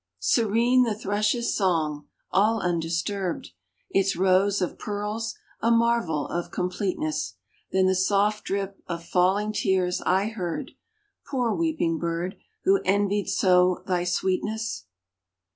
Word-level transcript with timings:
Serene 0.17 0.81
the 0.81 0.95
thrush's 0.95 1.55
song, 1.55 2.07
all 2.31 2.59
undisturbed, 2.59 3.51
Its 3.91 4.15
rows 4.15 4.59
of 4.59 4.79
pearls, 4.79 5.35
a 5.61 5.69
marvel 5.69 6.25
of 6.29 6.49
completeness, 6.49 7.35
Then 7.71 7.85
the 7.85 7.93
soft 7.93 8.43
drip 8.45 8.81
of 8.87 9.05
falling 9.05 9.53
tears 9.53 10.01
I 10.03 10.29
heard, 10.29 10.71
Poor 11.29 11.53
weeping 11.53 11.99
bird, 11.99 12.35
who 12.63 12.81
envied 12.83 13.29
so 13.29 13.83
thy 13.85 14.03
sweetness! 14.03 14.87